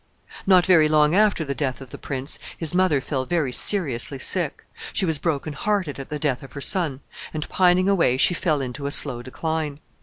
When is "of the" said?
1.79-1.97